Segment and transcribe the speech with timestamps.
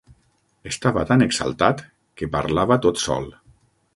[0.69, 1.85] Estava tan exaltat,
[2.21, 3.29] que parlava tot sol.